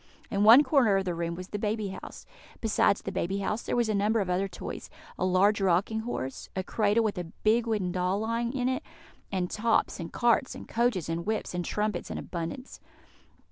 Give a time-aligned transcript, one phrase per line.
[0.31, 2.25] In one corner of the room was the baby house.
[2.59, 6.49] Besides the baby house, there was a number of other toys a large rocking horse,
[6.55, 8.81] a cradle with a big wooden doll lying in it,
[9.31, 12.79] and tops, and carts, and coaches, and whips, and trumpets in abundance.